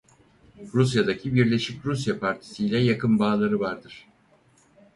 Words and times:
Rusya'daki 0.73 1.33
Birleşik 1.35 1.85
Rusya 1.85 2.19
partisiyle 2.19 2.77
yakın 2.77 3.19
bağları 3.19 3.59
vardır. 3.59 4.07